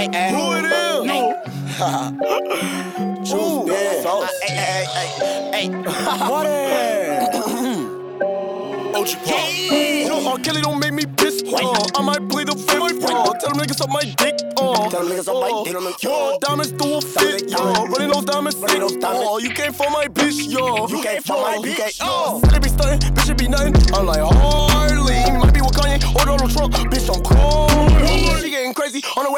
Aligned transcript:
Ay, 0.00 0.08
ay. 0.14 0.30
Who 0.32 0.40
it 0.56 0.64
is? 0.64 0.80
Ooh, 3.34 3.66
bad. 3.66 4.02
sauce. 4.02 4.40
Ay, 4.48 4.56
ay, 4.56 4.86
ay, 4.96 5.08
ay. 5.52 5.64
What. 6.28 6.46
Yo, 10.10 10.26
R. 10.28 10.38
Kelly 10.38 10.62
don't 10.62 10.78
make 10.80 10.92
me 10.94 11.04
piss. 11.06 11.42
Uh, 11.42 11.86
I 11.94 12.02
might 12.02 12.26
play 12.28 12.44
the 12.44 12.54
fifth. 12.56 13.04
Uh, 13.04 13.32
tell 13.34 13.50
them 13.50 13.58
niggas 13.58 13.80
up 13.82 13.90
my 13.90 14.02
dick. 14.04 14.34
Uh, 14.56 14.88
Tell 14.90 15.04
them 15.04 15.12
niggas 15.16 15.24
suck 15.24 15.34
my 15.40 15.62
dick. 15.64 15.74
uh, 15.76 15.92
Yo, 16.00 16.38
diamonds 16.40 16.72
do 16.72 16.94
a 16.96 17.00
fit. 17.00 17.50
Yo, 17.50 17.58
running 17.86 18.10
those 18.10 18.24
diamonds 18.24 18.56
Running 18.58 18.80
those 18.80 18.96
diamonds. 18.96 19.26
Oh, 19.28 19.38
you 19.38 19.50
can't 19.50 19.74
for 19.74 19.88
my 19.90 20.06
bitch. 20.06 20.48
Yo, 20.50 20.86
You 20.88 21.02
can't 21.02 21.22
fuck 21.24 21.40
my 21.40 21.56
bitch. 21.58 22.00
Yo, 22.00 22.40
they 22.50 22.58
be 22.58 22.68
stunning, 22.68 22.98
bitch, 23.00 23.30
it 23.30 23.38
be 23.38 23.48
nothing. 23.48 23.74
I'm 23.94 24.06
like 24.06 24.20
Harley, 24.20 24.79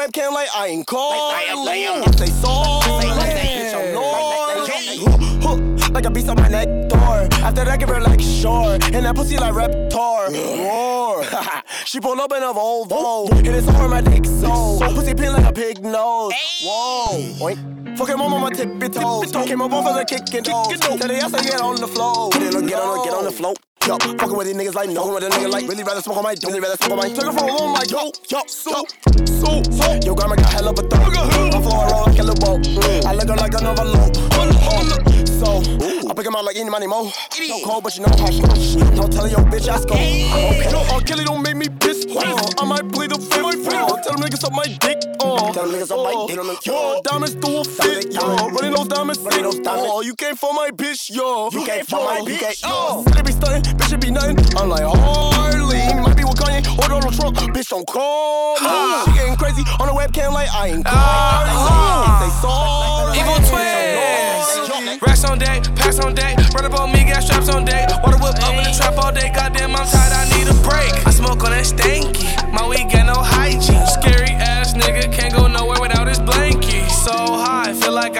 webcam 0.03 0.33
like 0.33 0.49
I 0.55 0.67
ain't 0.67 0.85
calling. 0.85 1.55
Like, 1.55 1.65
like, 1.65 2.05
like, 2.05 2.07
I 2.07 2.25
say 2.25 2.31
sorry. 2.41 2.91
Like, 2.91 3.07
like, 3.07 3.17
like, 3.17 3.43
Bitch, 3.43 3.73
I'm 3.73 3.95
like, 3.95 4.67
like, 4.67 4.77
gnarly. 4.77 5.41
Huh, 5.41 5.57
huh, 5.79 5.91
Like 5.93 6.05
a 6.05 6.11
beast 6.11 6.29
on 6.29 6.35
my 6.37 6.47
neck 6.47 6.89
door. 6.89 7.27
After 7.43 7.63
that, 7.63 7.67
I 7.67 7.77
give 7.77 7.89
her 7.89 8.01
like 8.01 8.19
short. 8.19 8.83
And 8.93 9.05
that 9.05 9.15
pussy 9.15 9.37
like 9.37 9.53
Reptar. 9.53 10.33
Roar. 10.63 11.23
she 11.85 11.99
pull 11.99 12.19
up 12.19 12.31
in 12.33 12.43
a 12.43 12.53
Volvo. 12.53 13.31
And 13.31 13.47
it's 13.47 13.67
on 13.67 13.89
my 13.89 14.01
dick, 14.01 14.25
so. 14.25 14.79
Pussy 14.93 15.13
pin 15.13 15.33
like 15.33 15.45
a 15.45 15.53
pig 15.53 15.81
nose. 15.83 16.33
Whoa. 16.63 17.19
Oink. 17.39 17.97
Fucking 17.97 18.17
mom 18.17 18.33
on 18.33 18.41
my 18.41 18.49
tippy 18.49 18.89
toes. 18.89 19.31
Came 19.31 19.61
up 19.61 19.71
off 19.71 19.85
of 19.85 19.95
the 19.95 20.05
kicking 20.05 20.43
toes. 20.43 20.79
Tell 20.79 20.97
the 20.97 21.15
ass 21.17 21.31
to 21.31 21.43
get 21.43 21.61
on 21.61 21.75
the 21.75 21.87
floor. 21.87 22.29
Get 22.31 22.55
on, 22.55 22.65
get 22.65 22.79
on, 22.79 23.05
get 23.05 23.13
on 23.13 23.23
the 23.25 23.31
float. 23.31 23.59
Yo, 23.93 23.99
fucking 24.17 24.35
with 24.35 24.47
these 24.47 24.55
niggas 24.55 24.73
like 24.73 24.89
no, 24.89 25.13
with 25.13 25.23
a 25.23 25.29
nigga 25.29 25.51
like 25.51 25.67
really 25.67 25.83
rather 25.83 26.01
smoke 26.01 26.17
on 26.17 26.23
my, 26.23 26.33
really 26.43 26.59
rather 26.59 26.75
smoke 26.77 26.91
on 26.93 26.97
my. 26.97 27.09
Took 27.09 27.25
it 27.25 27.37
from 27.37 27.47
home 27.47 27.73
like 27.73 27.91
yo, 27.91 28.09
yo, 28.27 28.41
so, 28.47 28.85
so, 29.27 29.61
so. 29.69 29.99
Yo, 30.03 30.15
grandma 30.15 30.35
got 30.35 30.49
hell 30.49 30.67
of 30.69 30.79
a 30.79 30.81
throat. 30.81 31.13
My 31.13 31.61
floor 31.61 31.85
roll 31.85 32.05
like 32.07 32.17
a 32.17 32.23
little 32.23 32.41
boat. 32.41 33.05
I 33.05 33.13
look 33.13 33.29
her 33.29 33.35
like 33.35 33.53
another 33.53 33.85
low. 33.85 34.09
So, 35.37 35.61
I 36.09 36.13
pick 36.15 36.25
him 36.25 36.35
out 36.35 36.43
like 36.43 36.55
any 36.55 36.71
money 36.71 36.87
mo. 36.87 37.11
No 37.47 37.59
cold, 37.63 37.83
but 37.83 37.95
you 37.95 38.01
know 38.01 38.13
how 38.17 38.31
she. 38.31 38.41
Don't 38.95 39.13
tell 39.13 39.27
your 39.27 39.45
bitch 39.45 39.69
I 39.69 39.77
score. 39.77 39.93
Okay. 39.93 40.71
Yo, 40.71 40.79
R. 40.95 41.01
Kelly 41.01 41.25
don't 41.25 41.43
make 41.43 41.55
me 41.55 41.69
piss. 41.69 42.07
Uh, 42.09 42.49
I 42.57 42.65
might 42.65 42.91
play 42.91 43.05
the 43.05 43.19
fifth. 43.19 43.67
Uh, 43.67 44.01
tell 44.01 44.13
them 44.13 44.23
niggas 44.23 44.43
up 44.43 44.53
my 44.53 44.65
dick. 44.65 44.97
Uh, 45.19 45.53
Tell 45.53 45.69
them 45.69 45.79
niggas 45.79 45.87
suck 45.87 45.97
my 46.03 46.25
dick. 46.27 46.65
Yo, 46.65 47.01
diamonds 47.03 47.35
do 47.35 47.57
a 47.57 47.63
fit. 47.63 48.11
Yo, 48.11 48.19
running 48.49 48.73
those 48.73 48.87
diamonds. 48.87 49.19
Running 49.21 49.43
those 49.43 49.59
diamonds. 49.59 49.89
Oh, 49.93 50.01
you 50.01 50.15
can't 50.15 50.37
for 50.37 50.51
my 50.53 50.71
bitch, 50.71 51.13
yo. 51.13 51.49
You 51.51 51.63
can't 51.63 51.87
fuck 51.87 52.03
my 52.03 52.21
bitch. 52.21 52.63
Yo, 52.63 53.03
they 53.13 53.21
be 53.21 53.31
stunning, 53.31 53.52
I'm 54.63 54.69
like 54.69 54.87
Harley, 54.87 55.83
might 55.99 56.15
be 56.15 56.23
with 56.23 56.39
Kanye 56.39 56.63
or 56.79 56.87
Donald 56.87 57.13
Trump. 57.13 57.35
Bitch, 57.51 57.67
don't 57.67 57.85
call 57.85 58.55
me. 58.63 59.03
She 59.03 59.11
getting 59.11 59.35
crazy 59.35 59.61
on 59.75 59.91
the 59.91 59.93
webcam 59.93 60.31
like 60.31 60.47
I 60.55 60.67
ain't 60.67 60.85
calling. 60.85 61.51
Say 62.23 62.31
sorry. 62.39 63.19
Evil 63.19 63.43
twins. 63.43 65.03
Racks 65.03 65.25
on 65.25 65.37
deck, 65.37 65.63
packs 65.75 65.99
on 65.99 66.15
deck. 66.15 66.39
Run 66.55 66.63
up 66.63 66.79
on 66.79 66.93
me, 66.93 67.03
got 67.03 67.23
straps 67.23 67.49
on 67.49 67.65
deck. 67.65 67.89
Water 68.07 68.15
whip 68.23 68.39
up 68.39 68.55
in 68.55 68.63
the 68.63 68.71
trap 68.71 68.95
all 69.03 69.11
day. 69.11 69.32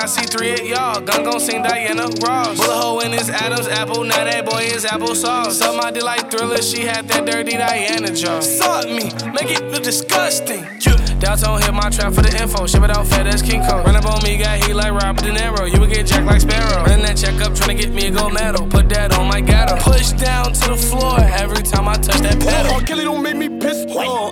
I 0.04 0.06
see 0.06 0.26
three 0.26 0.52
at 0.52 0.66
y'all. 0.66 1.00
Gun 1.00 1.24
gon' 1.24 1.40
sing 1.40 1.64
Diana 1.64 2.10
Ross. 2.22 2.58
Bullet 2.58 2.76
hole 2.76 3.00
in 3.00 3.14
his 3.14 3.30
Adam's 3.30 3.70
apple. 3.70 4.04
Now 4.04 4.26
that 4.26 4.44
boy 4.46 4.60
is 4.60 4.84
applesauce. 4.84 5.52
Suck 5.52 5.78
my 5.82 5.92
dick 5.92 6.04
like 6.04 6.30
thriller. 6.30 6.62
She 6.62 6.82
had 6.82 7.08
that 7.08 7.26
dirty 7.26 7.52
Diana 7.56 8.14
jaw. 8.14 8.42
Suck 8.42 8.84
me, 8.88 9.06
make 9.32 9.50
it 9.50 9.64
look 9.72 9.82
disgusting. 9.84 10.66
Yeah. 10.86 10.98
Downtown 11.24 11.62
hit 11.62 11.74
my 11.74 11.90
trap 11.90 12.12
for 12.12 12.22
the 12.22 12.36
info. 12.42 12.68
Ship 12.68 12.84
it 12.84 12.92
out 12.92 13.08
fat 13.08 13.28
as 13.28 13.42
King 13.42 13.62
Kong. 13.62 13.86
Run 13.86 13.96
up 13.96 14.04
on 14.06 14.22
me, 14.24 14.36
got 14.38 14.62
heat 14.66 14.74
like 14.74 14.92
Robert 14.92 15.24
De 15.24 15.32
Niro. 15.32 15.72
You 15.74 15.80
would 15.80 15.90
get 15.90 16.06
jacked 16.06 16.26
like 16.26 16.42
Sparrow. 16.42 16.84
Running 16.84 17.06
that 17.06 17.16
check 17.16 17.40
up, 17.40 17.54
tryna 17.54 17.80
get 17.80 17.94
me 17.94 18.08
a 18.08 18.12
gold 18.12 18.34
medal. 18.34 18.68
Put 18.68 18.90
that 18.90 19.18
on 19.18 19.30
my 19.30 19.40
gatto. 19.40 19.78
Push 19.90 20.12
down 20.20 20.52
to 20.52 20.68
the 20.72 20.76
floor 20.76 21.18
every 21.22 21.64
time 21.64 21.88
I 21.88 21.96
touch 21.96 22.20
that 22.20 22.36
Oh, 22.44 22.46
pedal. 22.46 22.74
R. 22.74 22.82
Kelly 22.82 23.06
don't 23.06 23.24
make 23.24 23.38
me 23.38 23.48
piss. 23.48 23.86
Uh, 23.88 24.32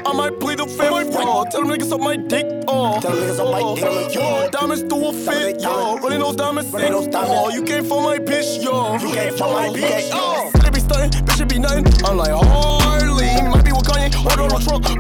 tell 1.52 1.62
them 1.64 1.70
niggas 1.70 1.92
up 1.92 2.00
my 2.02 2.16
dick. 2.16 2.46
Uh, 2.68 3.00
Tell 3.02 3.12
them 3.12 3.24
niggas 3.30 3.36
suck 3.36 3.52
my 3.52 3.76
dick. 3.76 4.16
Yo, 4.16 4.50
diamonds 4.52 4.84
do 4.84 5.08
a 5.08 5.14
fit. 5.14 5.62
Yo, 5.62 5.98
running 5.98 6.20
those 6.20 6.36
diamonds 6.36 6.70
sick. 6.72 6.80
Running 6.80 6.92
those 6.94 7.08
diamonds. 7.08 7.34
Oh, 7.36 7.50
you 7.50 7.64
can't 7.64 7.86
for 7.86 8.02
my 8.02 8.18
bitch, 8.18 8.64
yo. 8.64 8.94
You 8.98 9.14
can't 9.14 9.38
fuck 9.38 9.52
my 9.52 9.68
bitch. 9.70 10.10
Yo, 10.10 10.50
they 10.62 10.70
be 10.70 10.80
stunning, 10.80 11.10
bitch, 11.12 11.42
it 11.42 11.50
be 11.50 11.60
nothing. 11.60 11.86
I'm 12.06 12.18
like 12.18 12.32
Harley, 12.32 13.50
might 13.50 13.66
be 13.66 13.72
with 13.72 13.84
Kanye 13.86 14.10
or 14.26 14.36
Donald 14.36 14.62
Trump. 14.64 14.86
I'm 14.90 14.98